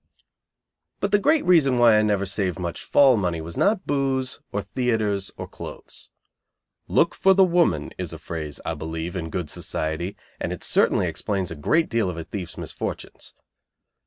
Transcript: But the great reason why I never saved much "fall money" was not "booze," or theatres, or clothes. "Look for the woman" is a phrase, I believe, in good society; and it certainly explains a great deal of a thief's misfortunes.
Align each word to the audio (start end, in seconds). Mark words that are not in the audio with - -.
But 0.99 1.11
the 1.11 1.19
great 1.19 1.45
reason 1.45 1.77
why 1.77 1.95
I 1.95 2.01
never 2.01 2.25
saved 2.25 2.57
much 2.57 2.81
"fall 2.83 3.17
money" 3.17 3.39
was 3.39 3.55
not 3.55 3.85
"booze," 3.85 4.39
or 4.51 4.63
theatres, 4.63 5.29
or 5.37 5.47
clothes. 5.47 6.09
"Look 6.87 7.13
for 7.13 7.35
the 7.35 7.43
woman" 7.43 7.91
is 7.99 8.11
a 8.11 8.17
phrase, 8.17 8.59
I 8.65 8.73
believe, 8.73 9.15
in 9.15 9.29
good 9.29 9.51
society; 9.51 10.17
and 10.39 10.51
it 10.51 10.63
certainly 10.63 11.05
explains 11.05 11.51
a 11.51 11.55
great 11.55 11.87
deal 11.87 12.09
of 12.09 12.17
a 12.17 12.23
thief's 12.23 12.57
misfortunes. 12.57 13.35